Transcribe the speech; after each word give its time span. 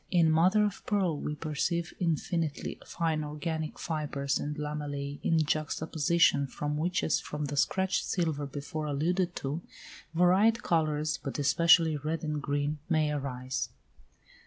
In 0.09 0.31
mother 0.31 0.65
of 0.65 0.83
pearl 0.87 1.15
we 1.19 1.35
perceive 1.35 1.93
infinitely 1.99 2.79
fine 2.83 3.23
organic 3.23 3.77
fibres 3.77 4.39
and 4.39 4.55
lamellæ 4.55 5.19
in 5.21 5.37
juxta 5.45 5.85
position, 5.85 6.47
from 6.47 6.75
which, 6.75 7.03
as 7.03 7.19
from 7.19 7.45
the 7.45 7.55
scratched 7.55 8.05
silver 8.05 8.47
before 8.47 8.87
alluded 8.87 9.35
to, 9.35 9.61
varied 10.15 10.63
colours, 10.63 11.19
but 11.21 11.37
especially 11.37 11.97
red 11.97 12.23
and 12.23 12.41
green, 12.41 12.79
may 12.89 13.11
arise. 13.11 13.69